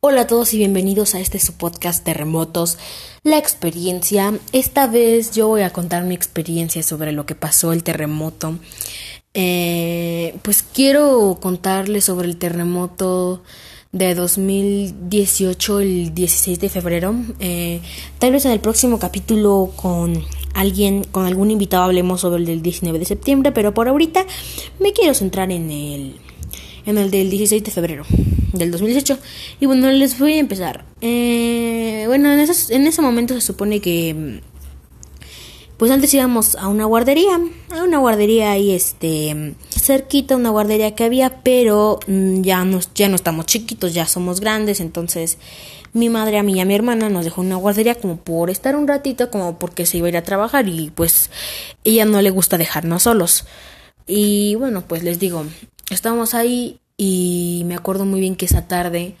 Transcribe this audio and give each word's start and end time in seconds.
Hola 0.00 0.20
a 0.20 0.26
todos 0.28 0.54
y 0.54 0.58
bienvenidos 0.58 1.16
a 1.16 1.20
este 1.20 1.40
su 1.40 1.54
podcast 1.54 2.04
Terremotos, 2.04 2.78
la 3.24 3.36
experiencia. 3.36 4.32
Esta 4.52 4.86
vez 4.86 5.32
yo 5.32 5.48
voy 5.48 5.62
a 5.62 5.72
contar 5.72 6.04
mi 6.04 6.14
experiencia 6.14 6.84
sobre 6.84 7.10
lo 7.10 7.26
que 7.26 7.34
pasó 7.34 7.72
el 7.72 7.82
terremoto. 7.82 8.60
Eh, 9.34 10.36
pues 10.42 10.62
quiero 10.62 11.38
contarles 11.42 12.04
sobre 12.04 12.28
el 12.28 12.36
terremoto 12.36 13.42
de 13.90 14.14
2018, 14.14 15.80
el 15.80 16.14
16 16.14 16.60
de 16.60 16.68
febrero. 16.68 17.16
Eh, 17.40 17.80
tal 18.20 18.30
vez 18.30 18.44
en 18.44 18.52
el 18.52 18.60
próximo 18.60 19.00
capítulo 19.00 19.72
con 19.74 20.22
alguien, 20.54 21.02
con 21.02 21.26
algún 21.26 21.50
invitado 21.50 21.82
hablemos 21.82 22.20
sobre 22.20 22.38
el 22.38 22.46
del 22.46 22.62
19 22.62 23.00
de 23.00 23.04
septiembre, 23.04 23.50
pero 23.50 23.74
por 23.74 23.88
ahorita 23.88 24.24
me 24.78 24.92
quiero 24.92 25.12
centrar 25.12 25.50
en 25.50 25.72
el, 25.72 26.20
en 26.88 26.96
el 26.96 27.10
del 27.10 27.28
16 27.28 27.62
de 27.62 27.70
febrero 27.70 28.04
del 28.54 28.70
2018. 28.70 29.18
Y 29.60 29.66
bueno, 29.66 29.90
les 29.90 30.18
voy 30.18 30.34
a 30.34 30.38
empezar. 30.38 30.86
Eh, 31.02 32.04
bueno, 32.06 32.32
en, 32.32 32.40
en 32.40 32.86
ese 32.86 33.02
momento 33.02 33.34
se 33.34 33.42
supone 33.42 33.80
que... 33.80 34.40
Pues 35.76 35.92
antes 35.92 36.12
íbamos 36.12 36.56
a 36.56 36.66
una 36.66 36.86
guardería, 36.86 37.38
a 37.70 37.84
una 37.84 37.98
guardería 37.98 38.50
ahí 38.50 38.72
este 38.72 39.54
cerquita, 39.70 40.34
una 40.34 40.50
guardería 40.50 40.96
que 40.96 41.04
había, 41.04 41.44
pero 41.44 42.00
mm, 42.08 42.42
ya 42.42 42.64
no, 42.64 42.80
ya 42.96 43.08
no 43.08 43.14
estamos 43.14 43.46
chiquitos, 43.46 43.94
ya 43.94 44.04
somos 44.06 44.40
grandes, 44.40 44.80
entonces 44.80 45.38
mi 45.92 46.08
madre 46.08 46.38
a 46.38 46.42
mí 46.42 46.54
y 46.54 46.60
a 46.60 46.64
mi 46.64 46.74
hermana 46.74 47.08
nos 47.10 47.24
dejó 47.24 47.42
una 47.42 47.54
guardería 47.54 47.94
como 47.94 48.16
por 48.16 48.50
estar 48.50 48.74
un 48.74 48.88
ratito, 48.88 49.30
como 49.30 49.60
porque 49.60 49.86
se 49.86 49.98
iba 49.98 50.06
a 50.06 50.10
ir 50.10 50.16
a 50.16 50.24
trabajar 50.24 50.68
y 50.68 50.90
pues 50.90 51.30
ella 51.84 52.04
no 52.06 52.22
le 52.22 52.30
gusta 52.30 52.58
dejarnos 52.58 53.04
solos. 53.04 53.44
Y 54.08 54.56
bueno, 54.56 54.82
pues 54.88 55.04
les 55.04 55.20
digo, 55.20 55.44
estábamos 55.98 56.34
ahí 56.34 56.78
y 56.96 57.64
me 57.66 57.74
acuerdo 57.74 58.04
muy 58.04 58.20
bien 58.20 58.36
que 58.36 58.46
esa 58.46 58.68
tarde 58.68 59.16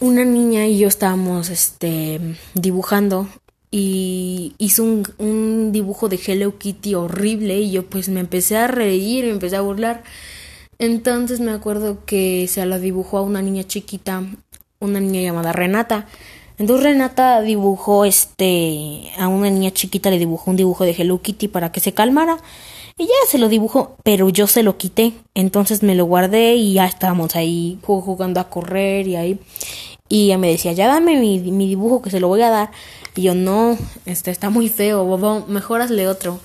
una 0.00 0.24
niña 0.24 0.66
y 0.66 0.78
yo 0.78 0.88
estábamos 0.88 1.50
este 1.50 2.20
dibujando 2.54 3.28
y 3.70 4.54
hizo 4.56 4.82
un, 4.82 5.06
un, 5.18 5.70
dibujo 5.70 6.08
de 6.08 6.18
Hello 6.24 6.58
Kitty 6.58 6.94
horrible 6.94 7.60
y 7.60 7.70
yo 7.70 7.86
pues 7.86 8.08
me 8.08 8.20
empecé 8.20 8.56
a 8.56 8.66
reír, 8.66 9.26
me 9.26 9.32
empecé 9.32 9.56
a 9.56 9.60
burlar. 9.60 10.02
Entonces 10.78 11.40
me 11.40 11.52
acuerdo 11.52 12.04
que 12.06 12.46
se 12.48 12.64
la 12.64 12.78
dibujó 12.78 13.18
a 13.18 13.22
una 13.22 13.42
niña 13.42 13.64
chiquita, 13.64 14.22
una 14.80 15.00
niña 15.00 15.20
llamada 15.20 15.52
Renata. 15.52 16.06
Entonces 16.58 16.84
Renata 16.84 17.42
dibujó 17.42 18.06
este 18.06 19.10
a 19.18 19.28
una 19.28 19.50
niña 19.50 19.70
chiquita 19.70 20.10
le 20.10 20.18
dibujó 20.18 20.50
un 20.50 20.56
dibujo 20.56 20.84
de 20.84 20.92
Hello 20.92 21.20
Kitty 21.20 21.48
para 21.48 21.72
que 21.72 21.80
se 21.80 21.92
calmara. 21.92 22.38
Y 22.98 23.04
ya 23.04 23.12
se 23.28 23.38
lo 23.38 23.48
dibujó, 23.48 23.96
pero 24.04 24.28
yo 24.28 24.46
se 24.46 24.62
lo 24.62 24.76
quité. 24.76 25.12
Entonces 25.34 25.82
me 25.82 25.94
lo 25.94 26.04
guardé 26.04 26.54
y 26.54 26.74
ya 26.74 26.86
estábamos 26.86 27.36
ahí 27.36 27.78
jugando 27.82 28.40
a 28.40 28.48
correr 28.48 29.08
y 29.08 29.16
ahí. 29.16 29.38
Y 30.08 30.26
ella 30.26 30.38
me 30.38 30.50
decía, 30.50 30.72
ya 30.72 30.88
dame 30.88 31.18
mi, 31.18 31.38
mi 31.40 31.68
dibujo 31.68 32.02
que 32.02 32.10
se 32.10 32.20
lo 32.20 32.28
voy 32.28 32.42
a 32.42 32.50
dar. 32.50 32.70
Y 33.14 33.22
yo, 33.22 33.34
no, 33.34 33.78
este 34.06 34.30
está 34.30 34.50
muy 34.50 34.68
feo, 34.68 35.04
bobo, 35.04 35.46
mejor 35.48 35.80
hazle 35.80 36.08
otro. 36.08 36.40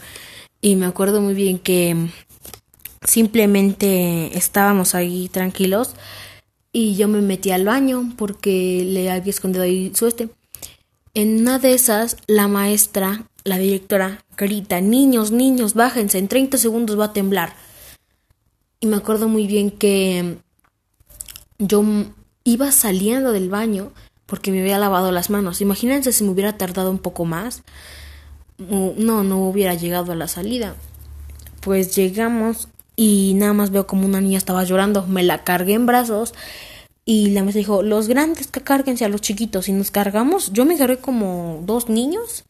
Y 0.61 0.75
me 0.75 0.85
acuerdo 0.85 1.21
muy 1.21 1.33
bien 1.33 1.59
que 1.59 2.09
simplemente 3.03 4.37
estábamos 4.37 4.95
ahí 4.95 5.29
tranquilos 5.29 5.95
y 6.71 6.95
yo 6.95 7.07
me 7.07 7.21
metí 7.21 7.51
al 7.51 7.65
baño 7.65 8.13
porque 8.17 8.83
le 8.85 9.09
había 9.09 9.29
escondido 9.31 9.63
ahí 9.63 9.91
su 9.95 10.07
este. 10.07 10.29
En 11.13 11.39
una 11.39 11.57
de 11.57 11.73
esas, 11.73 12.17
la 12.27 12.47
maestra 12.47 13.25
la 13.47 13.57
directora 13.57 14.25
grita, 14.35 14.81
niños, 14.81 15.31
niños, 15.31 15.73
bájense, 15.73 16.17
en 16.17 16.27
30 16.27 16.57
segundos 16.57 16.99
va 16.99 17.05
a 17.05 17.13
temblar. 17.13 17.53
Y 18.81 18.87
me 18.87 18.97
acuerdo 18.97 19.29
muy 19.29 19.47
bien 19.47 19.71
que 19.71 20.37
yo 21.57 21.83
iba 22.43 22.71
saliendo 22.71 23.31
del 23.31 23.49
baño 23.49 23.93
porque 24.25 24.51
me 24.51 24.59
había 24.59 24.77
lavado 24.77 25.11
las 25.11 25.29
manos. 25.29 25.61
Imagínense 25.61 26.11
si 26.11 26.25
me 26.25 26.31
hubiera 26.31 26.57
tardado 26.57 26.91
un 26.91 26.99
poco 26.99 27.23
más. 27.23 27.63
No, 28.57 29.23
no 29.23 29.47
hubiera 29.47 29.73
llegado 29.75 30.11
a 30.11 30.15
la 30.15 30.27
salida. 30.27 30.75
Pues 31.61 31.95
llegamos 31.95 32.67
y 32.97 33.33
nada 33.35 33.53
más 33.53 33.71
veo 33.71 33.87
como 33.87 34.05
una 34.05 34.19
niña 34.19 34.37
estaba 34.37 34.65
llorando. 34.65 35.07
Me 35.07 35.23
la 35.23 35.45
cargué 35.45 35.73
en 35.73 35.85
brazos 35.85 36.33
y 37.05 37.29
la 37.29 37.43
maestra 37.43 37.59
dijo, 37.59 37.81
los 37.81 38.09
grandes 38.09 38.47
que 38.47 38.61
cárguense 38.61 39.05
a 39.05 39.09
los 39.09 39.21
chiquitos. 39.21 39.69
Y 39.69 39.71
nos 39.71 39.89
cargamos. 39.89 40.51
Yo 40.51 40.65
me 40.65 40.77
cargué 40.77 40.97
como 40.97 41.63
dos 41.65 41.87
niños 41.87 42.43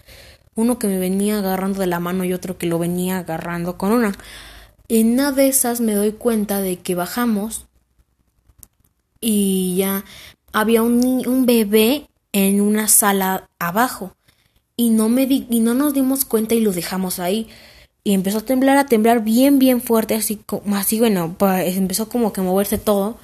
uno 0.58 0.80
que 0.80 0.88
me 0.88 1.00
venía 1.00 1.38
agarrando 1.38 1.80
de 1.80 1.88
la 1.88 2.02
mano 2.02 2.26
y 2.26 2.34
otro 2.34 2.58
que 2.58 2.68
lo 2.68 2.80
venía 2.80 3.20
agarrando 3.20 3.78
con 3.78 3.94
una. 3.94 4.14
En 4.90 5.14
una 5.14 5.32
de 5.32 5.48
esas 5.48 5.80
me 5.80 5.94
doy 5.94 6.12
cuenta 6.12 6.62
de 6.62 6.78
que 6.78 6.96
bajamos 6.96 7.66
y 9.22 9.76
ya 9.78 10.04
había 10.52 10.82
un, 10.82 11.24
un 11.28 11.46
bebé 11.46 12.10
en 12.34 12.60
una 12.60 12.88
sala 12.88 13.50
abajo 13.60 14.16
y 14.76 14.90
no 14.90 15.10
me 15.10 15.26
di, 15.26 15.48
y 15.50 15.60
no 15.60 15.74
nos 15.74 15.94
dimos 15.94 16.26
cuenta 16.26 16.56
y 16.56 16.62
lo 16.62 16.72
dejamos 16.72 17.20
ahí 17.20 17.48
y 18.04 18.14
empezó 18.14 18.40
a 18.40 18.46
temblar 18.46 18.78
a 18.78 18.86
temblar 18.86 19.24
bien 19.24 19.60
bien 19.60 19.82
fuerte 19.82 20.16
así 20.16 20.40
así 20.74 21.00
bueno 21.00 21.36
empezó 21.40 22.10
como 22.10 22.32
que 22.32 22.42
a 22.42 22.44
moverse 22.44 22.78
todo 22.78 23.18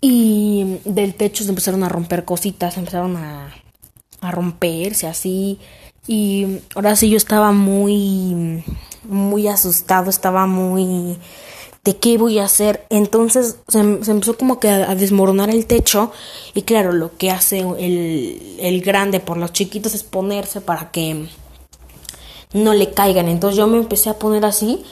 y 0.00 0.78
del 0.84 1.14
techo 1.14 1.44
se 1.44 1.50
empezaron 1.50 1.84
a 1.84 1.88
romper 1.88 2.24
cositas 2.24 2.76
empezaron 2.76 3.16
a 3.16 3.54
a 4.22 4.30
romperse 4.30 5.06
así. 5.06 5.58
Y 6.06 6.60
ahora 6.74 6.96
sí 6.96 7.10
yo 7.10 7.16
estaba 7.18 7.52
muy, 7.52 8.64
muy 9.04 9.46
asustado, 9.48 10.08
estaba 10.08 10.46
muy 10.46 11.18
de 11.84 11.96
qué 11.96 12.16
voy 12.16 12.38
a 12.38 12.44
hacer. 12.44 12.86
Entonces 12.88 13.58
se, 13.68 13.80
empezó 13.80 14.38
como 14.38 14.58
que 14.58 14.70
a, 14.70 14.94
desmoronar 14.94 15.50
el 15.50 15.66
techo 15.66 16.12
y 16.54 16.62
claro, 16.62 16.92
lo 16.92 17.16
que 17.18 17.30
hace 17.30 17.60
el, 17.60 18.56
el 18.58 18.80
grande 18.80 19.20
por 19.20 19.36
los 19.36 19.52
chiquitos 19.52 19.94
es 19.94 20.02
ponerse 20.02 20.60
para 20.60 20.90
que 20.90 21.28
no 22.54 22.72
le 22.72 22.92
caigan. 22.92 23.28
Entonces 23.28 23.58
yo 23.58 23.66
me 23.66 23.78
empecé 23.78 24.10
a 24.10 24.18
poner 24.18 24.44
así 24.44 24.84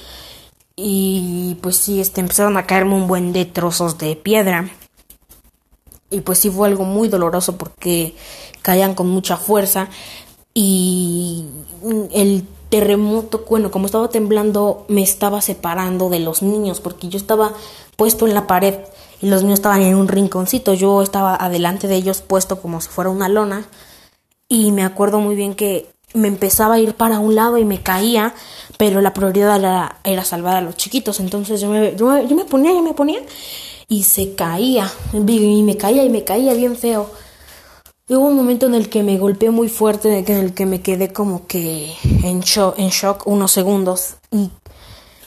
y 0.76 1.56
pues 1.60 1.76
sí, 1.76 2.00
este, 2.00 2.20
empezaron 2.20 2.56
a 2.56 2.66
caerme 2.66 2.94
un 2.94 3.06
buen 3.06 3.32
de 3.32 3.44
trozos 3.44 3.98
de 3.98 4.16
piedra. 4.16 4.70
Y 6.10 6.20
pues 6.20 6.38
sí 6.38 6.50
fue 6.50 6.68
algo 6.68 6.84
muy 6.84 7.08
doloroso 7.08 7.56
porque 7.56 8.14
caían 8.62 8.94
con 8.94 9.08
mucha 9.08 9.36
fuerza 9.36 9.88
y 10.54 11.46
el 12.12 12.46
terremoto, 12.68 13.44
bueno, 13.48 13.70
como 13.70 13.86
estaba 13.86 14.08
temblando, 14.08 14.84
me 14.88 15.02
estaba 15.02 15.40
separando 15.40 16.08
de 16.08 16.20
los 16.20 16.42
niños 16.42 16.80
porque 16.80 17.08
yo 17.08 17.18
estaba 17.18 17.52
puesto 17.96 18.26
en 18.26 18.34
la 18.34 18.46
pared 18.46 18.74
y 19.20 19.28
los 19.28 19.42
niños 19.42 19.58
estaban 19.58 19.82
en 19.82 19.96
un 19.96 20.08
rinconcito, 20.08 20.74
yo 20.74 21.02
estaba 21.02 21.34
adelante 21.34 21.88
de 21.88 21.96
ellos 21.96 22.22
puesto 22.22 22.60
como 22.60 22.80
si 22.80 22.88
fuera 22.88 23.10
una 23.10 23.28
lona. 23.28 23.66
Y 24.48 24.72
me 24.72 24.82
acuerdo 24.82 25.20
muy 25.20 25.36
bien 25.36 25.54
que 25.54 25.90
me 26.14 26.28
empezaba 26.28 26.74
a 26.74 26.78
ir 26.80 26.94
para 26.94 27.20
un 27.20 27.34
lado 27.34 27.58
y 27.58 27.64
me 27.64 27.82
caía, 27.82 28.34
pero 28.78 29.00
la 29.00 29.12
prioridad 29.14 29.58
era, 29.58 29.98
era 30.02 30.24
salvar 30.24 30.56
a 30.56 30.60
los 30.60 30.76
chiquitos, 30.76 31.20
entonces 31.20 31.60
yo 31.60 31.68
me, 31.68 31.94
yo 31.94 32.20
yo 32.26 32.34
me 32.34 32.44
ponía, 32.44 32.72
yo 32.72 32.82
me 32.82 32.94
ponía 32.94 33.20
y 33.90 34.04
se 34.04 34.36
caía, 34.36 34.90
y 35.12 35.62
me 35.64 35.76
caía 35.76 36.04
y 36.04 36.10
me 36.10 36.22
caía 36.22 36.54
bien 36.54 36.76
feo. 36.76 37.10
Hubo 38.08 38.28
un 38.28 38.36
momento 38.36 38.66
en 38.66 38.76
el 38.76 38.88
que 38.88 39.02
me 39.02 39.18
golpeé 39.18 39.50
muy 39.50 39.68
fuerte, 39.68 40.16
en 40.16 40.36
el 40.36 40.54
que 40.54 40.64
me 40.64 40.80
quedé 40.80 41.12
como 41.12 41.48
que 41.48 41.92
en 42.22 42.40
shock, 42.40 42.78
en 42.78 42.90
shock 42.90 43.26
unos 43.26 43.50
segundos 43.50 44.14
y 44.30 44.50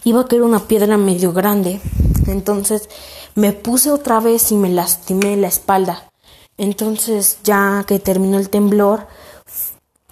iba 0.05 0.21
a 0.21 0.27
caer 0.27 0.43
una 0.43 0.61
piedra 0.61 0.97
medio 0.97 1.33
grande. 1.33 1.81
Entonces 2.25 2.89
me 3.35 3.51
puse 3.51 3.91
otra 3.91 4.21
vez 4.21 4.49
y 4.53 4.55
me 4.55 4.69
lastimé 4.69 5.35
la 5.35 5.49
espalda. 5.49 6.09
Entonces 6.57 7.39
ya 7.43 7.83
que 7.85 7.99
terminó 7.99 8.37
el 8.37 8.49
temblor, 8.49 9.07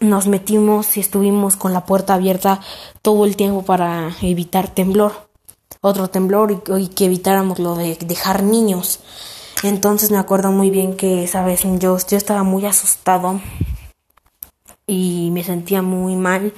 nos 0.01 0.27
metimos 0.27 0.97
y 0.97 0.99
estuvimos 0.99 1.55
con 1.55 1.71
la 1.71 1.85
puerta 1.85 2.15
abierta 2.15 2.59
todo 3.01 3.23
el 3.23 3.37
tiempo 3.37 3.63
para 3.63 4.13
evitar 4.21 4.67
temblor 4.67 5.30
otro 5.81 6.09
temblor 6.09 6.63
y, 6.77 6.87
que 6.89 7.05
evitáramos 7.05 7.59
lo 7.59 7.75
de 7.75 7.97
dejar 8.05 8.43
niños. 8.43 8.99
Entonces 9.63 10.11
me 10.11 10.17
acuerdo 10.17 10.51
muy 10.51 10.69
bien 10.69 10.95
que 10.95 11.23
esa 11.23 11.43
vez 11.43 11.61
yo, 11.79 11.97
yo 11.97 12.17
estaba 12.17 12.43
muy 12.43 12.65
asustado 12.65 13.41
y 14.87 15.29
me 15.31 15.43
sentía 15.43 15.81
muy 15.81 16.15
mal. 16.15 16.53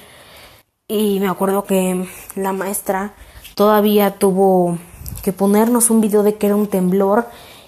Y 0.87 1.19
me 1.19 1.27
acuerdo 1.27 1.63
que 1.63 2.07
la 2.35 2.51
maestra 2.51 3.15
todavía 3.55 4.19
tuvo 4.19 4.77
que 5.23 5.31
ponernos 5.31 5.89
un 5.89 6.01
video 6.01 6.23
de 6.23 6.35
que 6.35 6.47
era 6.47 6.55
un 6.55 6.67
temblor 6.67 7.27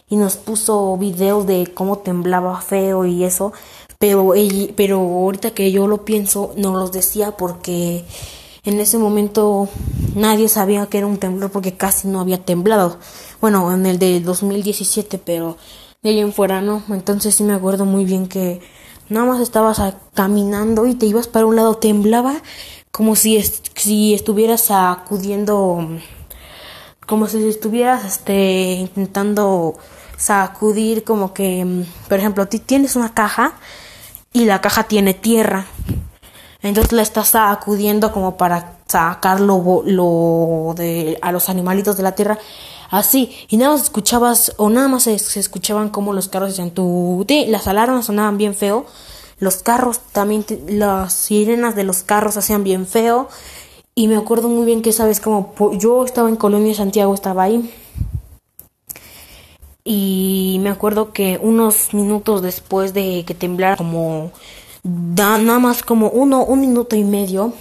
y 0.09 0.17
nos 0.17 0.35
puso 0.35 0.97
videos 0.97 1.47
de 1.47 1.71
cómo 1.73 1.99
temblaba 1.99 2.59
feo 2.61 3.05
y 3.05 3.23
eso. 3.23 3.53
Pero, 3.97 4.33
pero 4.75 4.99
ahorita 4.99 5.51
que 5.51 5.71
yo 5.71 5.87
lo 5.87 6.03
pienso, 6.03 6.53
no 6.57 6.73
los 6.73 6.91
decía 6.91 7.31
porque 7.31 8.03
en 8.65 8.79
ese 8.79 8.97
momento 8.97 9.69
nadie 10.15 10.49
sabía 10.49 10.87
que 10.87 10.97
era 10.97 11.07
un 11.07 11.17
temblor 11.17 11.51
porque 11.51 11.77
casi 11.77 12.07
no 12.07 12.19
había 12.19 12.43
temblado. 12.43 12.97
Bueno, 13.39 13.71
en 13.73 13.85
el 13.85 13.99
de 13.99 14.19
2017, 14.19 15.19
pero 15.19 15.57
de 16.01 16.09
ahí 16.09 16.19
en 16.19 16.33
fuera 16.33 16.61
no. 16.61 16.83
Entonces 16.89 17.35
sí 17.35 17.43
me 17.43 17.53
acuerdo 17.53 17.85
muy 17.85 18.05
bien 18.05 18.27
que 18.27 18.61
nada 19.09 19.25
más 19.25 19.39
estabas 19.39 19.81
caminando 20.13 20.85
y 20.87 20.95
te 20.95 21.05
ibas 21.05 21.27
para 21.27 21.45
un 21.45 21.55
lado, 21.55 21.75
temblaba 21.75 22.41
como 22.91 23.15
si, 23.15 23.41
si 23.75 24.13
estuvieras 24.13 24.71
acudiendo, 24.71 25.85
como 27.05 27.27
si 27.27 27.47
estuvieras 27.47 28.05
este, 28.05 28.71
intentando 28.73 29.77
sacudir 30.17 31.03
como 31.03 31.33
que, 31.33 31.65
mm, 31.65 31.83
por 32.07 32.19
ejemplo, 32.19 32.47
tienes 32.47 32.95
una 32.95 33.13
caja 33.13 33.53
y 34.33 34.45
la 34.45 34.61
caja 34.61 34.83
tiene 34.83 35.13
tierra. 35.13 35.65
Entonces 36.65 36.93
la 36.93 37.03
estás 37.03 37.29
sacudiendo 37.29 38.11
como 38.11 38.37
para 38.37 38.77
sacar 38.87 39.39
lo, 39.39 40.73
de 40.75 41.19
a 41.21 41.31
los 41.31 41.47
animalitos 41.47 41.95
de 41.95 42.01
la 42.01 42.13
tierra 42.13 42.39
así 42.89 43.37
y 43.49 43.57
nada 43.57 43.73
más 43.73 43.83
escuchabas 43.83 44.53
o 44.57 44.69
nada 44.71 44.87
más 44.87 45.03
se, 45.03 45.13
escuchaban 45.13 45.89
como 45.89 46.11
los 46.11 46.27
carros 46.27 46.49
decían 46.49 46.71
tu 46.71 47.23
las 47.47 47.67
alarmas 47.67 48.05
sonaban 48.05 48.37
bien 48.37 48.55
feo 48.55 48.85
los 49.37 49.57
carros 49.57 49.99
también 50.11 50.45
las 50.67 51.13
sirenas 51.13 51.75
de 51.75 51.83
los 51.83 52.01
carros 52.01 52.35
hacían 52.37 52.63
bien 52.63 52.87
feo 52.87 53.27
y 53.93 54.07
me 54.07 54.17
acuerdo 54.17 54.49
muy 54.49 54.65
bien 54.65 54.81
que 54.81 54.91
sabes 54.91 55.19
como 55.19 55.53
yo 55.77 56.03
estaba 56.03 56.29
en 56.29 56.35
Colonia 56.35 56.73
Santiago 56.73 57.13
estaba 57.13 57.43
ahí 57.43 57.71
y 59.83 60.57
me 60.61 60.69
acuerdo 60.69 61.13
que 61.13 61.39
unos 61.41 61.93
minutos 61.93 62.41
después 62.41 62.95
de 62.95 63.23
que 63.25 63.35
temblara 63.35 63.77
como 63.77 64.31
nada 64.85 65.59
más 65.59 65.83
como 65.83 66.09
uno 66.09 66.45
un 66.45 66.61
minuto 66.61 66.95
y 66.95 67.03
medio 67.03 67.53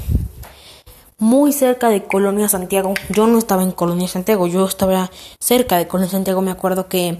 muy 1.19 1.53
cerca 1.53 1.89
de 1.89 2.05
Colonia 2.05 2.49
Santiago. 2.49 2.93
Yo 3.09 3.27
no 3.27 3.39
estaba 3.39 3.63
en 3.63 3.73
Colonia 3.73 4.09
Santiago, 4.09 4.47
yo 4.47 4.67
estaba 4.67 5.11
cerca 5.41 5.79
de 5.79 5.89
Colonia 5.89 6.11
Santiago. 6.11 6.43
Me 6.43 6.51
acuerdo 6.51 6.89
que 6.89 7.19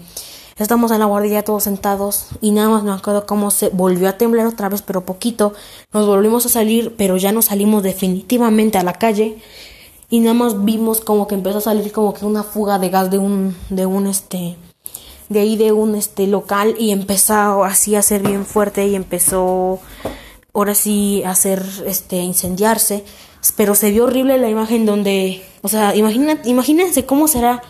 estamos 0.57 0.91
en 0.91 0.99
la 0.99 1.05
guardería 1.05 1.43
todos 1.43 1.63
sentados 1.63 2.27
y 2.39 2.51
nada 2.51 2.69
más 2.69 2.83
me 2.83 2.91
acuerdo 2.91 3.25
cómo 3.25 3.49
se 3.49 3.69
volvió 3.69 4.07
a 4.07 4.13
temblar 4.13 4.45
otra 4.45 4.69
vez, 4.69 4.83
pero 4.83 5.05
poquito. 5.05 5.53
Nos 5.91 6.05
volvimos 6.05 6.45
a 6.45 6.49
salir, 6.49 6.95
pero 6.97 7.17
ya 7.17 7.31
no 7.31 7.41
salimos 7.41 7.81
definitivamente 7.81 8.77
a 8.77 8.83
la 8.83 8.93
calle 8.93 9.39
y 10.09 10.19
nada 10.19 10.35
más 10.35 10.63
vimos 10.65 11.01
como 11.01 11.27
que 11.27 11.33
empezó 11.33 11.57
a 11.57 11.61
salir 11.61 11.91
como 11.91 12.13
que 12.13 12.25
una 12.25 12.43
fuga 12.43 12.77
de 12.77 12.89
gas 12.89 13.09
de 13.09 13.17
un 13.17 13.55
de 13.69 13.87
un 13.87 14.05
este 14.05 14.55
de 15.29 15.39
ahí 15.39 15.55
de 15.57 15.71
un 15.71 15.95
este 15.95 16.27
local 16.27 16.75
y 16.79 16.91
empezó 16.91 17.63
así 17.63 17.95
a 17.95 18.01
ser 18.01 18.21
bien 18.21 18.45
fuerte 18.45 18.87
y 18.87 18.95
empezó 18.95 19.79
ahora 20.53 20.75
sí 20.75 21.23
a 21.23 21.31
hacer 21.31 21.65
este 21.85 22.17
incendiarse 22.17 23.03
pero 23.53 23.75
se 23.75 23.91
vio 23.91 24.05
horrible 24.05 24.37
la 24.37 24.49
imagen 24.49 24.85
donde, 24.85 25.43
o 25.61 25.67
sea, 25.67 25.95
imagina, 25.95 26.41
imagínense 26.45 27.05
cómo 27.05 27.27
será 27.27 27.61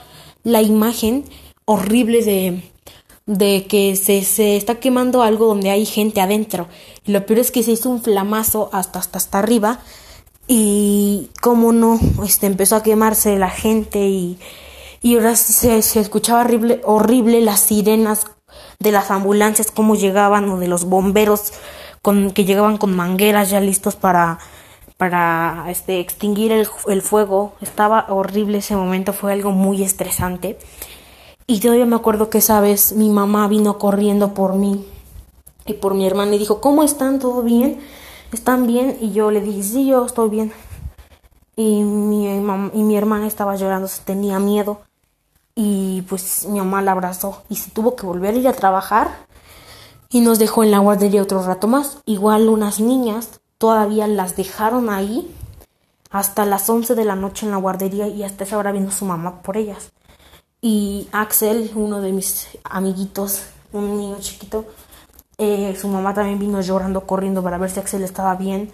la 0.44 0.62
imagen 0.62 1.26
horrible 1.66 2.24
de, 2.24 2.64
de 3.26 3.66
que 3.68 3.96
se, 3.96 4.24
se 4.24 4.56
está 4.56 4.80
quemando 4.80 5.22
algo 5.22 5.48
donde 5.48 5.72
hay 5.72 5.86
gente 5.86 6.22
adentro. 6.22 6.68
Y 7.06 7.12
lo 7.12 7.26
peor 7.26 7.40
es 7.40 7.52
que 7.52 7.64
se 7.64 7.72
hizo 7.72 7.90
un 7.90 8.02
flamazo 8.02 8.70
hasta, 8.72 9.00
hasta, 9.00 9.18
hasta 9.18 9.40
arriba 9.40 9.80
y 10.48 11.30
cómo 11.42 11.74
no, 11.74 12.00
este, 12.24 12.48
empezó 12.48 12.76
a 12.76 12.84
quemarse 12.84 13.38
la 13.38 13.50
gente 13.50 14.00
y, 14.00 14.38
y 15.06 15.18
ahora 15.18 15.36
se, 15.36 15.84
se 15.84 16.00
escuchaba 16.00 16.42
horrible, 16.42 16.82
horrible 16.84 17.40
las 17.40 17.60
sirenas 17.60 18.26
de 18.80 18.92
las 18.92 19.12
ambulancias, 19.12 19.70
cómo 19.70 19.94
llegaban, 19.94 20.50
o 20.50 20.58
de 20.58 20.68
los 20.68 20.86
bomberos 20.86 21.54
con, 22.02 22.32
que 22.32 22.44
llegaban 22.44 22.80
con 22.80 22.96
mangueras 22.96 23.52
ya 23.52 23.60
listos 23.60 23.96
para 23.96 24.40
para 24.98 25.66
este, 25.70 26.00
extinguir 26.00 26.52
el, 26.52 26.68
el, 26.88 27.04
fuego. 27.04 27.54
Estaba 27.62 28.08
horrible 28.10 28.58
ese 28.58 28.76
momento, 28.76 29.14
fue 29.14 29.32
algo 29.32 29.52
muy 29.52 29.84
estresante. 29.84 30.58
Y 31.46 31.60
todavía 31.60 31.86
me 31.86 31.98
acuerdo 31.98 32.32
que 32.32 32.40
esa 32.40 32.60
vez 32.60 32.94
mi 32.94 33.10
mamá 33.10 33.48
vino 33.48 33.78
corriendo 33.78 34.34
por 34.34 34.56
mí 34.56 34.88
y 35.68 35.74
por 35.74 35.94
mi 35.94 36.08
hermana 36.08 36.34
y 36.34 36.40
dijo, 36.40 36.62
¿cómo 36.62 36.82
están? 36.82 37.20
¿Todo 37.20 37.44
bien? 37.44 37.80
¿Están 38.32 38.66
bien? 38.66 38.98
Y 39.00 39.12
yo 39.12 39.30
le 39.30 39.42
dije, 39.42 39.62
sí, 39.62 39.86
yo 39.86 40.04
estoy 40.04 40.30
bien. 40.30 40.52
Y 41.56 41.84
mi, 41.84 42.26
y 42.28 42.84
mi 42.84 42.98
hermana 42.98 43.28
estaba 43.28 43.56
llorando, 43.56 43.88
se 43.88 44.02
tenía 44.02 44.40
miedo. 44.40 44.82
Y 45.56 46.04
pues 46.04 46.46
mi 46.46 46.60
mamá 46.60 46.82
la 46.82 46.92
abrazó 46.92 47.44
y 47.50 47.56
se 47.56 47.72
tuvo 47.72 47.96
que 47.96 48.06
volver 48.06 48.36
a 48.36 48.38
ir 48.38 48.48
a 48.48 48.54
trabajar. 48.54 49.26
Y 50.10 50.22
nos 50.22 50.38
dejó 50.38 50.64
en 50.64 50.72
la 50.72 50.80
guardería 50.80 51.24
otro 51.24 51.42
rato 51.44 51.68
más. 51.68 52.00
Igual 52.06 52.50
unas 52.50 52.80
niñas 52.80 53.40
todavía 53.58 54.08
las 54.08 54.36
dejaron 54.36 54.90
ahí 54.90 55.34
hasta 56.12 56.46
las 56.46 56.70
11 56.70 56.96
de 56.96 57.06
la 57.06 57.16
noche 57.16 57.46
en 57.46 57.52
la 57.52 57.58
guardería 57.58 58.08
y 58.08 58.24
hasta 58.24 58.44
esa 58.44 58.58
hora 58.58 58.72
vino 58.72 58.92
su 58.92 59.06
mamá 59.06 59.42
por 59.42 59.58
ellas. 59.58 59.92
Y 60.62 61.08
Axel, 61.12 61.72
uno 61.76 62.02
de 62.02 62.12
mis 62.12 62.48
amiguitos, 62.64 63.44
un 63.72 63.98
niño 63.98 64.18
chiquito, 64.20 64.66
eh, 65.38 65.76
su 65.80 65.88
mamá 65.88 66.14
también 66.14 66.40
vino 66.40 66.62
llorando, 66.62 67.06
corriendo 67.06 67.44
para 67.44 67.58
ver 67.58 67.70
si 67.70 67.80
Axel 67.80 68.04
estaba 68.04 68.36
bien. 68.36 68.72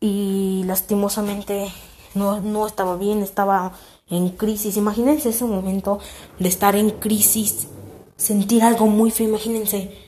Y 0.00 0.64
lastimosamente 0.66 1.72
no, 2.14 2.40
no 2.40 2.66
estaba 2.66 2.96
bien, 2.96 3.22
estaba 3.22 3.72
en 4.08 4.30
crisis. 4.30 4.76
Imagínense 4.76 5.30
ese 5.30 5.44
momento 5.44 5.98
de 6.38 6.48
estar 6.48 6.76
en 6.76 6.90
crisis, 6.90 7.68
sentir 8.16 8.62
algo 8.62 8.86
muy 8.86 9.10
feo, 9.10 9.28
imagínense 9.28 10.06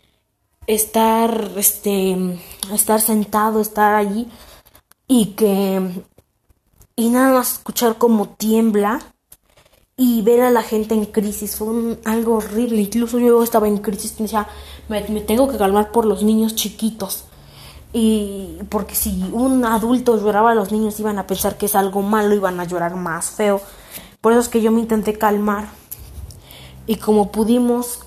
estar, 0.66 1.52
este, 1.56 2.38
estar 2.72 3.00
sentado, 3.00 3.60
estar 3.60 3.94
allí 3.94 4.28
y 5.08 5.26
que, 5.28 6.04
y 6.94 7.08
nada 7.08 7.32
más 7.32 7.54
escuchar 7.54 7.96
como 7.96 8.28
tiembla 8.28 9.00
y 9.96 10.22
ver 10.22 10.42
a 10.42 10.50
la 10.50 10.62
gente 10.62 10.94
en 10.94 11.06
crisis 11.06 11.56
fue 11.56 11.98
algo 12.04 12.36
horrible. 12.36 12.82
Incluso 12.82 13.18
yo 13.18 13.42
estaba 13.42 13.66
en 13.66 13.78
crisis 13.78 14.14
y 14.18 14.22
decía, 14.22 14.46
me, 14.88 15.02
tengo 15.02 15.48
que 15.48 15.58
calmar 15.58 15.90
por 15.90 16.04
los 16.04 16.22
niños 16.22 16.54
chiquitos. 16.54 17.24
Y 17.92 18.58
porque 18.68 18.94
si 18.94 19.28
un 19.32 19.64
adulto 19.64 20.16
lloraba 20.16 20.54
los 20.54 20.70
niños 20.70 21.00
iban 21.00 21.18
a 21.18 21.26
pensar 21.26 21.56
que 21.56 21.66
es 21.66 21.74
algo 21.74 22.02
malo, 22.02 22.34
iban 22.34 22.60
a 22.60 22.64
llorar 22.64 22.94
más 22.94 23.30
feo. 23.30 23.60
Por 24.20 24.32
eso 24.32 24.40
es 24.40 24.48
que 24.48 24.62
yo 24.62 24.70
me 24.72 24.80
intenté 24.80 25.16
calmar. 25.16 25.68
Y 26.86 26.96
como 26.96 27.30
pudimos, 27.30 28.00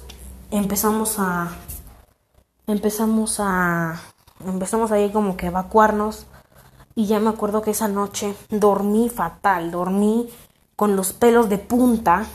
empezamos 0.50 1.19
a, 1.19 1.56
empezamos 2.68 3.40
a 3.40 4.02
empezamos 4.46 4.92
ahí 4.92 5.12
como 5.12 5.38
que 5.38 5.48
evacuarnos 5.48 6.25
y 6.96 7.06
ya 7.06 7.19
me 7.19 7.30
acuerdo 7.30 7.62
que 7.62 7.72
esa 7.72 7.88
noche 7.88 8.36
dormí 8.50 9.10
fatal, 9.10 9.72
dormí 9.72 10.30
con 10.75 10.96
los 10.96 11.13
pelos 11.13 11.48
de 11.50 11.58
punta, 11.58 12.25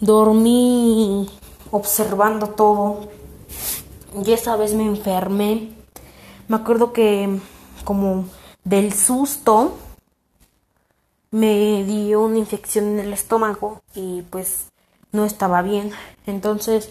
dormí 0.00 1.28
observando 1.70 2.48
todo 2.50 3.08
y 4.24 4.32
esa 4.32 4.56
vez 4.56 4.74
me 4.74 4.86
enfermé. 4.86 5.72
Me 6.46 6.56
acuerdo 6.56 6.92
que 6.92 7.40
como 7.84 8.26
del 8.64 8.92
susto 8.92 9.74
me 11.30 11.84
dio 11.84 12.22
una 12.22 12.38
infección 12.38 12.86
en 12.86 12.98
el 13.00 13.12
estómago 13.12 13.82
y 13.94 14.22
pues 14.30 14.66
no 15.12 15.24
estaba 15.24 15.62
bien. 15.62 15.92
Entonces 16.26 16.88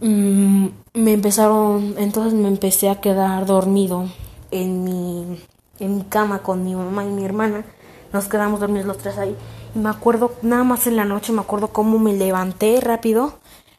Mm, 0.00 0.68
me 0.94 1.12
empezaron, 1.12 1.94
entonces 1.98 2.32
me 2.32 2.48
empecé 2.48 2.88
a 2.88 3.00
quedar 3.00 3.44
dormido 3.46 4.08
en 4.50 4.82
mi, 4.84 5.38
en 5.78 5.96
mi 5.96 6.04
cama 6.04 6.40
con 6.40 6.64
mi 6.64 6.74
mamá 6.74 7.04
y 7.04 7.08
mi 7.08 7.24
hermana. 7.24 7.64
Nos 8.12 8.26
quedamos 8.26 8.60
dormidos 8.60 8.86
los 8.86 8.98
tres 8.98 9.18
ahí. 9.18 9.36
Y 9.74 9.78
me 9.78 9.90
acuerdo, 9.90 10.32
nada 10.42 10.64
más 10.64 10.86
en 10.86 10.96
la 10.96 11.04
noche, 11.04 11.32
me 11.32 11.40
acuerdo 11.42 11.68
cómo 11.68 11.98
me 11.98 12.14
levanté 12.14 12.80
rápido 12.80 13.38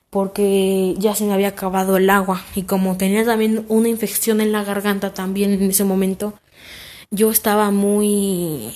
porque 0.09 0.95
ya 0.97 1.15
se 1.15 1.25
me 1.25 1.33
había 1.33 1.50
acabado 1.50 1.97
el 1.97 2.09
agua. 2.09 2.41
Y 2.55 2.63
como 2.63 2.97
tenía 2.97 3.25
también 3.25 3.65
una 3.69 3.89
infección 3.89 4.41
en 4.41 4.51
la 4.51 4.63
garganta 4.63 5.13
también 5.13 5.51
en 5.53 5.63
ese 5.63 5.83
momento, 5.83 6.33
yo 7.11 7.31
estaba 7.31 7.71
muy, 7.71 8.73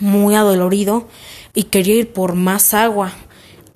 muy 0.00 0.34
adolorido 0.34 1.08
y 1.54 1.64
quería 1.64 1.94
ir 1.94 2.12
por 2.12 2.34
más 2.34 2.74
agua. 2.74 3.12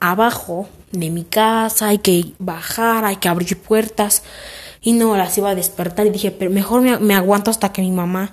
Abajo 0.01 0.69
de 0.91 1.11
mi 1.11 1.25
casa, 1.25 1.89
hay 1.89 1.99
que 1.99 2.33
bajar, 2.39 3.05
hay 3.05 3.17
que 3.17 3.29
abrir 3.29 3.59
puertas. 3.59 4.23
Y 4.81 4.93
no 4.93 5.17
las 5.17 5.37
iba 5.39 5.51
a 5.51 5.55
despertar 5.55 6.07
y 6.07 6.11
dije, 6.11 6.31
pero 6.31 6.51
mejor 6.51 6.83
me, 6.83 7.15
aguanto 7.15 7.51
hasta 7.51 7.73
que 7.73 7.81
mi 7.81 7.91
mamá 7.91 8.33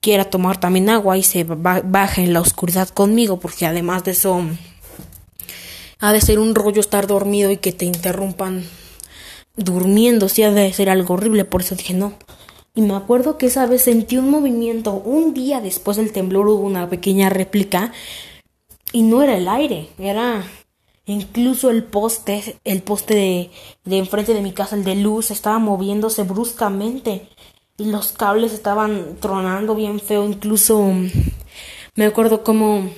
quiera 0.00 0.24
tomar 0.24 0.60
también 0.60 0.90
agua 0.90 1.18
y 1.18 1.24
se 1.24 1.44
baje 1.44 2.22
en 2.22 2.32
la 2.32 2.40
oscuridad 2.40 2.88
conmigo, 2.88 3.40
porque 3.40 3.66
además 3.66 4.04
de 4.04 4.12
eso 4.12 4.42
ha 5.98 6.12
de 6.12 6.20
ser 6.20 6.38
un 6.38 6.54
rollo 6.54 6.80
estar 6.80 7.08
dormido 7.08 7.50
y 7.50 7.56
que 7.56 7.72
te 7.72 7.84
interrumpan 7.84 8.64
durmiendo, 9.56 10.28
sí 10.28 10.44
ha 10.44 10.52
de 10.52 10.72
ser 10.72 10.88
algo 10.88 11.14
horrible, 11.14 11.44
por 11.44 11.62
eso 11.62 11.74
dije 11.74 11.94
no. 11.94 12.14
Y 12.78 12.80
me 12.80 12.94
acuerdo 12.94 13.38
que 13.38 13.46
esa 13.46 13.66
vez 13.66 13.82
sentí 13.82 14.18
un 14.18 14.30
movimiento, 14.30 14.92
un 14.92 15.34
día 15.34 15.60
después 15.60 15.96
del 15.96 16.12
temblor 16.12 16.46
hubo 16.46 16.64
una 16.64 16.88
pequeña 16.88 17.28
réplica 17.28 17.92
y 18.92 19.02
no 19.02 19.20
era 19.20 19.36
el 19.36 19.48
aire, 19.48 19.88
era 19.98 20.44
Incluso 21.06 21.70
el 21.70 21.82
poste, 21.82 22.56
el 22.62 22.82
poste 22.82 23.14
de, 23.16 23.50
de 23.84 23.98
enfrente 23.98 24.32
de 24.32 24.42
mi 24.42 24.52
casa, 24.52 24.76
el 24.76 24.84
de 24.84 24.94
luz, 24.94 25.32
estaba 25.32 25.58
moviéndose 25.58 26.22
bruscamente 26.22 27.26
y 27.76 27.86
los 27.86 28.12
cables 28.12 28.52
estaban 28.52 29.16
tronando 29.18 29.74
bien 29.74 29.98
feo. 29.98 30.24
Incluso 30.24 30.88
me 31.96 32.04
acuerdo 32.04 32.44
como 32.44 32.92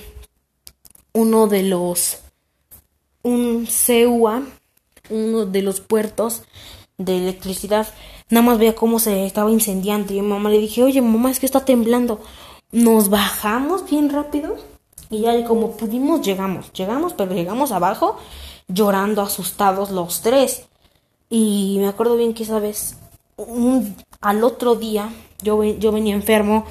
uno 1.13 1.47
de 1.47 1.63
los, 1.63 2.19
un 3.23 3.65
CEUA, 3.65 4.43
uno 5.09 5.47
de 5.47 5.63
los 5.63 5.81
puertos 5.81 6.43
de 6.99 7.17
electricidad, 7.17 7.87
nada 8.31 8.45
más 8.45 8.57
veía 8.57 8.73
cómo 8.73 8.97
se 8.97 9.25
estaba 9.25 9.51
incendiando. 9.51 10.13
Y 10.13 10.21
mi 10.21 10.27
mamá 10.27 10.49
le 10.49 10.57
dije, 10.57 10.83
oye, 10.83 11.01
mamá, 11.01 11.29
es 11.29 11.39
que 11.39 11.45
está 11.45 11.63
temblando. 11.63 12.19
Nos 12.71 13.09
bajamos 13.09 13.87
bien 13.87 14.09
rápido 14.09 14.55
y 15.11 15.19
ya 15.21 15.43
como 15.45 15.71
pudimos 15.71 16.21
llegamos, 16.21 16.71
llegamos, 16.71 17.13
pero 17.13 17.33
llegamos 17.33 17.73
abajo, 17.73 18.17
llorando 18.69 19.21
asustados 19.21 19.91
los 19.91 20.21
tres. 20.21 20.63
Y 21.29 21.77
me 21.79 21.87
acuerdo 21.87 22.15
bien 22.15 22.33
que 22.33 22.43
esa 22.43 22.59
vez, 22.59 22.97
un, 23.35 23.95
al 24.21 24.43
otro 24.43 24.75
día, 24.75 25.13
yo, 25.43 25.63
yo 25.63 25.91
venía 25.91 26.15
enfermo 26.15 26.65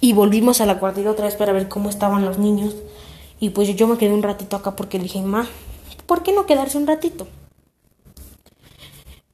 y 0.00 0.12
volvimos 0.12 0.60
a 0.60 0.66
la 0.66 0.78
cuartilla 0.78 1.10
otra 1.10 1.24
vez 1.24 1.34
para 1.34 1.52
ver 1.52 1.68
cómo 1.68 1.88
estaban 1.88 2.24
los 2.26 2.38
niños. 2.38 2.74
Y 3.40 3.50
pues 3.50 3.74
yo 3.74 3.86
me 3.88 3.96
quedé 3.96 4.12
un 4.12 4.22
ratito 4.22 4.56
acá 4.56 4.76
porque 4.76 4.98
le 4.98 5.04
dije, 5.04 5.22
ma, 5.22 5.46
¿por 6.06 6.22
qué 6.22 6.32
no 6.32 6.44
quedarse 6.44 6.76
un 6.76 6.86
ratito? 6.86 7.26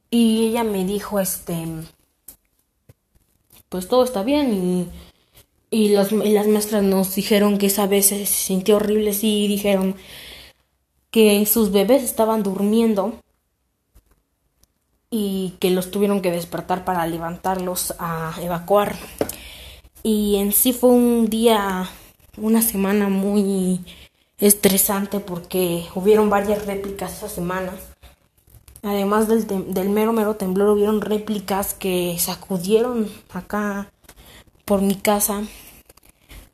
Y 0.09 0.47
ella 0.47 0.63
me 0.63 0.85
dijo, 0.85 1.19
este, 1.19 1.65
pues 3.69 3.87
todo 3.87 4.03
está 4.03 4.23
bien 4.23 4.53
y, 4.53 4.87
y, 5.69 5.89
las 5.89 6.11
maestras 6.11 6.83
nos 6.83 7.13
dijeron 7.15 7.57
que 7.57 7.67
esa 7.67 7.85
vez 7.85 8.07
se 8.07 8.25
sintió 8.25 8.77
horrible, 8.77 9.13
sí, 9.13 9.47
dijeron 9.47 9.95
que 11.11 11.45
sus 11.45 11.71
bebés 11.71 12.03
estaban 12.03 12.43
durmiendo 12.43 13.21
y 15.11 15.55
que 15.59 15.71
los 15.71 15.91
tuvieron 15.91 16.21
que 16.21 16.31
despertar 16.31 16.85
para 16.85 17.05
levantarlos 17.07 17.93
a 17.99 18.35
evacuar. 18.41 18.95
Y 20.03 20.37
en 20.37 20.53
sí 20.53 20.73
fue 20.73 20.91
un 20.91 21.29
día, 21.29 21.89
una 22.37 22.61
semana 22.61 23.09
muy 23.09 23.81
estresante 24.39 25.19
porque 25.19 25.85
hubieron 25.95 26.29
varias 26.29 26.65
réplicas 26.65 27.13
esa 27.13 27.29
semana. 27.29 27.73
Además 28.81 29.27
del, 29.27 29.73
del 29.73 29.89
mero 29.89 30.13
mero 30.13 30.35
temblor 30.35 30.69
hubieron 30.69 31.01
réplicas 31.01 31.73
que 31.73 32.15
sacudieron 32.17 33.09
acá 33.33 33.91
por 34.65 34.81
mi 34.81 34.95
casa. 34.95 35.43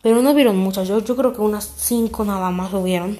Pero 0.01 0.21
no 0.21 0.31
hubieron 0.31 0.57
muchas, 0.57 0.87
yo, 0.87 0.99
yo 0.99 1.15
creo 1.15 1.33
que 1.33 1.41
unas 1.41 1.65
cinco 1.77 2.23
nada 2.25 2.49
más 2.51 2.73
hubieron. 2.73 3.17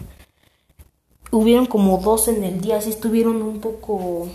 Hubieron 1.32 1.66
como 1.66 1.98
dos 1.98 2.28
en 2.28 2.44
el 2.44 2.62
día, 2.62 2.78
así 2.78 2.90
estuvieron 2.90 3.42
un 3.42 3.60
poco... 3.60 4.30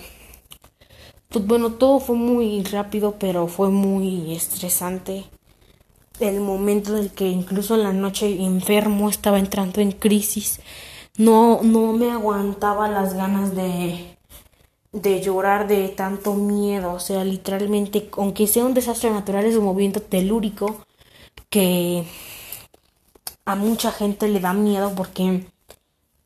Pues 1.29 1.47
bueno, 1.47 1.73
todo 1.75 2.00
fue 2.00 2.17
muy 2.17 2.62
rápido, 2.65 3.17
pero 3.19 3.47
fue 3.47 3.71
muy 3.71 4.35
estresante 4.35 5.25
el 6.21 6.41
momento 6.41 6.97
en 6.97 7.05
el 7.05 7.11
que 7.11 7.29
incluso 7.29 7.75
en 7.75 7.83
la 7.83 7.93
noche 7.93 8.43
enfermo 8.43 9.09
estaba 9.09 9.39
entrando 9.39 9.81
en 9.81 9.93
crisis. 9.93 10.61
No, 11.17 11.61
no 11.62 11.93
me 11.93 12.11
aguantaba 12.11 12.89
las 12.89 13.15
ganas 13.15 13.55
de, 13.55 14.17
de 14.92 15.20
llorar 15.23 15.68
de 15.68 15.88
tanto 15.88 16.35
miedo. 16.35 16.92
O 16.92 17.00
sea, 17.00 17.25
literalmente, 17.25 18.09
aunque 18.16 18.47
sea 18.47 18.64
un 18.64 18.75
desastre 18.75 19.11
natural, 19.11 19.44
es 19.44 19.56
un 19.56 19.64
movimiento 19.64 20.02
telúrico 20.02 20.85
que 21.49 22.04
a 23.44 23.54
mucha 23.56 23.92
gente 23.92 24.28
le 24.28 24.40
da 24.40 24.52
miedo 24.52 24.92
porque 24.94 25.47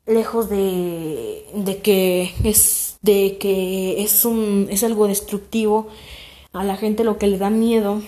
lejos 0.05 0.49
de, 0.49 1.45
de 1.55 1.81
que 1.81 2.33
es 2.43 2.99
de 3.01 3.37
que 3.39 4.03
es 4.03 4.25
un 4.25 4.67
es 4.69 4.83
algo 4.83 5.07
destructivo 5.07 5.87
a 6.53 6.63
la 6.63 6.77
gente 6.77 7.03
lo 7.03 7.17
que 7.17 7.27
le 7.27 7.37
da 7.37 7.49
miedo 7.49 8.01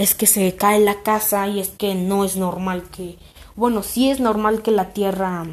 es 0.00 0.14
que 0.14 0.26
se 0.26 0.56
cae 0.56 0.80
la 0.80 1.02
casa 1.02 1.46
y 1.48 1.60
es 1.60 1.68
que 1.68 1.94
no 1.94 2.24
es 2.24 2.36
normal 2.36 2.84
que, 2.90 3.18
bueno, 3.54 3.82
sí 3.82 4.10
es 4.10 4.18
normal 4.18 4.62
que 4.62 4.70
la 4.70 4.94
tierra 4.94 5.46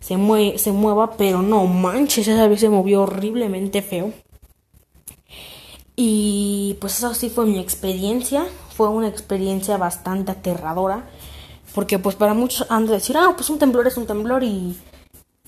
se, 0.00 0.16
se 0.58 0.72
mueva, 0.72 1.16
pero 1.16 1.42
no 1.42 1.64
manches, 1.66 2.28
esa 2.28 2.48
vez 2.48 2.60
se 2.60 2.68
movió 2.68 3.02
horriblemente 3.02 3.82
feo. 3.82 4.12
Y 5.96 6.76
pues 6.80 6.98
eso 6.98 7.14
sí 7.14 7.30
fue 7.30 7.46
mi 7.46 7.58
experiencia, 7.58 8.46
fue 8.76 8.88
una 8.88 9.08
experiencia 9.08 9.76
bastante 9.78 10.32
aterradora, 10.32 11.08
porque 11.74 11.98
pues 11.98 12.16
para 12.16 12.34
muchos 12.34 12.66
han 12.70 12.86
de 12.86 12.92
decir, 12.92 13.16
ah, 13.16 13.32
pues 13.36 13.48
un 13.50 13.58
temblor 13.58 13.86
es 13.86 13.96
un 13.96 14.06
temblor 14.06 14.42
y 14.42 14.76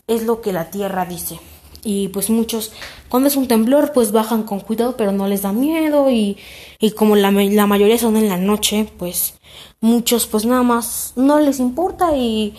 es 0.07 0.25
lo 0.25 0.41
que 0.41 0.53
la 0.53 0.71
tierra 0.71 1.05
dice 1.05 1.39
y 1.85 2.09
pues 2.09 2.31
muchos 2.31 2.73
cuando 3.09 3.29
es 3.29 3.37
un 3.37 3.49
temblor 3.49 3.93
pues 3.93 4.13
bajan 4.13 4.43
con 4.43 4.61
cuidado 4.61 4.97
pero 4.97 5.13
no 5.13 5.27
les 5.27 5.43
da 5.43 5.53
miedo 5.53 6.11
y, 6.11 6.37
y 6.79 6.91
como 6.93 7.17
la, 7.17 7.31
la 7.31 7.67
mayoría 7.67 7.99
son 7.99 8.17
en 8.17 8.29
la 8.29 8.37
noche 8.37 8.91
pues 8.99 9.35
muchos 9.81 10.27
pues 10.27 10.45
nada 10.45 10.63
más 10.63 11.13
no 11.17 11.39
les 11.39 11.61
importa 11.61 12.17
y 12.17 12.55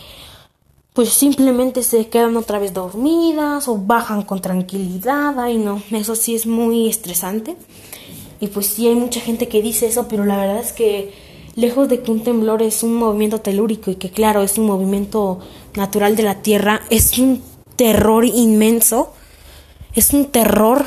pues 0.99 1.13
simplemente 1.13 1.81
se 1.81 2.09
quedan 2.09 2.35
otra 2.35 2.59
vez 2.59 2.73
dormidas 2.73 3.69
o 3.69 3.77
bajan 3.77 4.23
con 4.23 4.41
tranquilidad. 4.41 5.39
Ay 5.39 5.57
no 5.57 5.81
eso 5.91 6.13
sí 6.13 6.35
es 6.35 6.45
muy 6.45 6.89
estresante. 6.89 7.55
Y 8.41 8.47
pues 8.47 8.65
sí 8.65 8.85
hay 8.85 8.95
mucha 8.95 9.21
gente 9.21 9.47
que 9.47 9.61
dice 9.61 9.87
eso 9.87 10.09
pero 10.09 10.25
la 10.25 10.35
verdad 10.35 10.59
es 10.59 10.73
que 10.73 11.13
lejos 11.55 11.87
de 11.87 12.01
que 12.01 12.11
un 12.11 12.21
temblor 12.21 12.61
es 12.61 12.83
un 12.83 12.95
movimiento 12.95 13.39
telúrico 13.39 13.89
y 13.91 13.95
que 13.95 14.09
claro 14.09 14.43
es 14.43 14.57
un 14.57 14.65
movimiento 14.65 15.39
natural 15.73 16.17
de 16.17 16.23
la 16.23 16.41
tierra 16.41 16.81
es 16.89 17.17
un 17.17 17.41
terror 17.77 18.25
inmenso. 18.25 19.13
Es 19.93 20.11
un 20.11 20.25
terror 20.25 20.85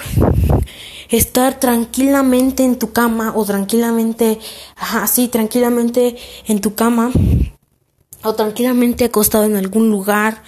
estar 1.09 1.59
tranquilamente 1.59 2.65
en 2.65 2.79
tu 2.79 2.93
cama 2.93 3.33
o 3.35 3.47
tranquilamente, 3.47 4.39
así, 4.77 5.29
tranquilamente 5.29 6.17
en 6.49 6.61
tu 6.61 6.75
cama 6.75 7.13
o 8.23 8.35
tranquilamente 8.35 9.05
acostado 9.05 9.45
en 9.45 9.57
algún 9.57 9.91
lugar, 9.91 10.43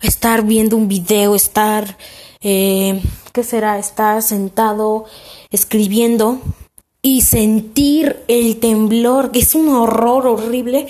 estar 0.00 0.42
viendo 0.44 0.76
un 0.76 0.88
video, 0.88 1.34
estar, 1.34 1.96
eh, 2.40 3.02
¿qué 3.32 3.42
será? 3.42 3.78
Estar 3.78 4.22
sentado 4.22 5.06
escribiendo 5.50 6.40
y 7.02 7.22
sentir 7.22 8.24
el 8.28 8.56
temblor, 8.58 9.30
que 9.30 9.38
es 9.40 9.54
un 9.54 9.68
horror 9.68 10.26
horrible. 10.26 10.88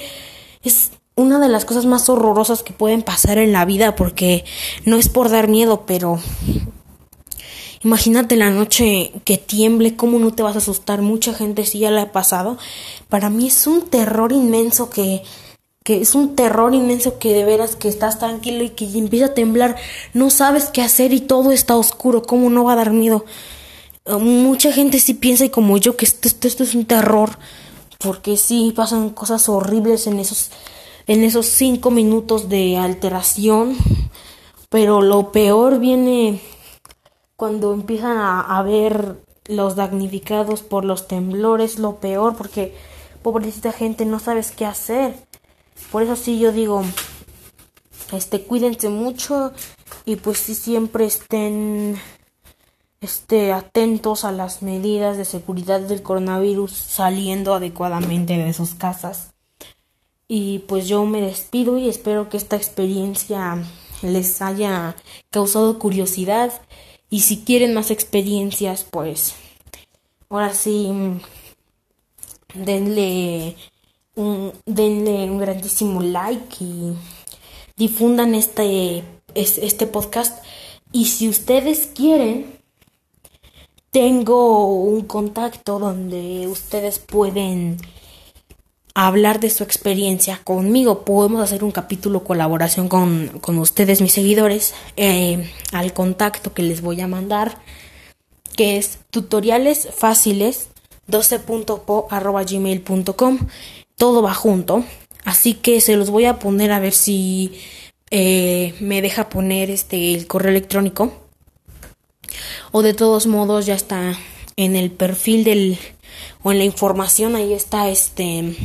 Es 0.63 0.91
una 1.15 1.39
de 1.39 1.49
las 1.49 1.65
cosas 1.65 1.87
más 1.87 2.09
horrorosas 2.09 2.63
que 2.63 2.73
pueden 2.73 3.03
pasar 3.03 3.39
en 3.39 3.53
la 3.53 3.65
vida 3.65 3.97
porque 3.97 4.45
no 4.85 4.97
es 4.97 5.09
por 5.09 5.31
dar 5.31 5.49
miedo, 5.49 5.85
pero 5.87 6.19
imagínate 7.83 8.37
la 8.37 8.51
noche 8.51 9.13
que 9.25 9.39
tiemble, 9.39 9.97
cómo 9.97 10.19
no 10.19 10.33
te 10.33 10.43
vas 10.43 10.57
a 10.57 10.59
asustar, 10.59 11.03
mucha 11.03 11.33
gente 11.33 11.65
sí 11.65 11.81
ya 11.81 11.91
la 11.91 12.03
ha 12.03 12.13
pasado. 12.13 12.59
Para 13.09 13.31
mí 13.31 13.47
es 13.47 13.67
un 13.67 13.83
terror 13.83 14.33
inmenso 14.33 14.91
que 14.91 15.23
que 15.87 16.01
es 16.01 16.17
un 16.17 16.35
terror 16.35 16.75
inmenso 16.75 17.21
que 17.21 17.33
de 17.33 17.45
veras 17.45 17.77
que 17.77 17.87
estás 17.87 18.19
tranquilo 18.19 18.65
y 18.65 18.71
que 18.71 18.87
empieza 18.99 19.27
a 19.27 19.35
temblar, 19.35 19.77
no 20.15 20.31
sabes 20.31 20.65
qué 20.67 20.83
hacer 20.83 21.13
y 21.13 21.21
todo 21.21 21.53
está 21.53 21.77
oscuro, 21.77 22.23
cómo 22.23 22.51
no 22.51 22.65
va 22.65 22.73
a 22.73 22.77
dar 22.77 22.91
miedo. 22.91 23.25
Mucha 24.19 24.73
gente 24.73 24.99
sí 24.99 25.15
piensa 25.15 25.45
y 25.45 25.51
como 25.51 25.79
yo 25.79 25.97
que 25.97 26.05
esto, 26.05 26.27
esto 26.27 26.65
es 26.65 26.75
un 26.75 26.87
terror, 26.87 27.39
porque 28.01 28.37
sí 28.37 28.73
pasan 28.75 29.11
cosas 29.11 29.49
horribles 29.49 30.09
en 30.09 30.19
esos 30.19 30.51
en 31.07 31.23
esos 31.23 31.47
cinco 31.47 31.93
minutos 31.93 32.49
de 32.49 32.77
alteración, 32.79 33.77
pero 34.69 35.03
lo 35.03 35.31
peor 35.31 35.79
viene 35.79 36.41
cuando 37.37 37.73
empiezan 37.73 38.17
a, 38.19 38.61
ver 38.63 39.19
los 39.45 39.77
damnificados 39.77 40.65
por 40.65 40.85
los 40.85 41.07
temblores, 41.07 41.79
lo 41.79 42.01
peor, 42.01 42.35
porque 42.35 42.75
pobrecita 43.23 43.71
gente 43.71 44.05
no 44.05 44.19
sabes 44.19 44.51
qué 44.51 44.67
hacer. 44.67 45.15
Por 45.91 46.03
eso 46.03 46.17
sí 46.17 46.39
yo 46.39 46.53
digo, 46.53 46.83
este, 48.13 48.43
cuídense 48.43 48.89
mucho 48.89 49.53
y 50.05 50.17
pues 50.17 50.39
sí 50.39 50.55
siempre 50.55 51.07
estén 51.07 51.97
este, 53.01 53.53
atentos 53.53 54.25
a 54.25 54.33
las 54.33 54.63
medidas 54.63 55.17
de 55.17 55.25
seguridad 55.25 55.81
del 55.81 56.03
coronavirus 56.03 56.73
saliendo 56.73 57.55
adecuadamente 57.55 58.37
de 58.37 58.53
sus 58.53 58.75
casas. 58.75 59.35
Y 60.29 60.61
pues 60.61 60.89
yo 60.89 61.05
me 61.07 61.21
despido 61.21 61.79
y 61.79 61.89
espero 61.89 62.29
que 62.29 62.37
esta 62.37 62.57
experiencia 62.57 63.63
les 64.03 64.43
haya 64.43 64.97
causado 65.31 65.79
curiosidad. 65.79 66.53
Y 67.11 67.21
si 67.21 67.45
quieren 67.45 67.75
más 67.75 67.91
experiencias, 67.91 68.85
pues 68.85 69.35
ahora 70.29 70.53
sí, 70.53 70.91
denle 72.55 73.57
denle 74.17 75.31
un 75.31 75.39
grandísimo 75.39 76.03
like 76.03 76.65
y 76.65 76.95
difundan 77.77 78.35
este, 78.35 79.05
este 79.35 79.87
podcast. 79.87 80.45
Y 80.93 81.07
si 81.07 81.29
ustedes 81.29 81.91
quieren, 81.95 82.57
tengo 83.91 84.67
un 84.67 85.03
contacto 85.03 85.79
donde 85.79 86.49
ustedes 86.49 86.99
pueden 86.99 87.77
hablar 88.95 89.39
de 89.41 89.51
su 89.51 89.63
experiencia 89.63 90.41
conmigo. 90.43 91.05
Podemos 91.05 91.43
hacer 91.43 91.63
un 91.63 91.71
capítulo 91.71 92.25
colaboración 92.25 92.89
con, 92.89 93.39
con 93.41 93.59
ustedes, 93.59 94.01
mis 94.01 94.13
seguidores, 94.13 94.75
eh, 94.97 95.51
al 95.73 95.93
contacto 95.93 96.55
que 96.55 96.63
les 96.63 96.81
voy 96.81 97.03
a 97.03 97.07
mandar, 97.07 97.61
que 98.57 98.79
es 98.79 99.01
tutoriales 99.11 99.91
fáciles 99.95 100.71
12.po.gmail.com. 101.09 103.39
Todo 103.97 104.23
va 104.23 104.35
junto. 104.35 104.85
Así 105.25 105.55
que 105.55 105.81
se 105.81 105.97
los 105.97 106.11
voy 106.11 106.27
a 106.27 106.39
poner 106.39 106.71
a 106.71 106.81
ver 106.81 106.93
si 106.93 107.61
eh, 108.11 108.75
me 108.81 109.03
deja 109.03 109.29
poner 109.29 109.71
este 109.71 110.15
el 110.15 110.27
correo 110.27 110.51
electrónico. 110.51 111.13
O 112.73 112.83
de 112.83 112.95
todos 112.95 113.27
modos 113.27 113.67
ya 113.67 113.75
está 113.75 114.15
en 114.57 114.77
el 114.77 114.91
perfil 114.91 115.45
del 115.45 115.79
o 116.43 116.53
en 116.53 116.59
la 116.59 116.65
información 116.65 117.37
ahí 117.37 117.53
está 117.53 117.89
este 117.91 118.57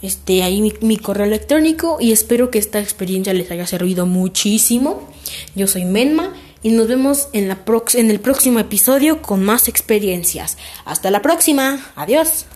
este, 0.00 0.42
ahí 0.42 0.72
mi, 0.80 0.96
correo 0.96 1.26
electrónico 1.26 1.98
y 2.00 2.12
espero 2.12 2.50
que 2.50 2.58
esta 2.58 2.78
experiencia 2.78 3.34
les 3.34 3.50
haya 3.50 3.66
servido 3.66 4.06
muchísimo. 4.06 5.08
Yo 5.54 5.66
soy 5.66 5.84
Menma 5.84 6.34
y 6.62 6.70
nos 6.70 6.88
vemos 6.88 7.28
en, 7.32 7.48
la 7.48 7.58
en 7.94 8.10
el 8.10 8.20
próximo 8.20 8.60
episodio 8.60 9.22
con 9.22 9.42
más 9.44 9.68
experiencias. 9.68 10.56
Hasta 10.84 11.10
la 11.10 11.22
próxima. 11.22 11.80
Adiós. 11.96 12.46